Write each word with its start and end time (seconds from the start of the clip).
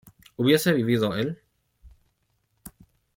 ¿hubiese 0.35 0.73
vivido 0.73 1.13
él? 1.15 1.39